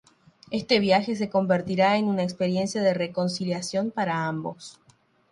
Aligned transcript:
Este 0.49 0.79
viaje 0.79 1.15
se 1.15 1.29
convertirá 1.29 1.95
en 1.95 2.05
una 2.05 2.23
experiencia 2.23 2.81
de 2.81 2.95
reconciliación 2.95 3.91
para 3.91 4.25
ambos. 4.25 4.79